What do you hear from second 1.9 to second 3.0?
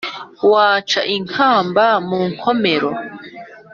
mu nkomero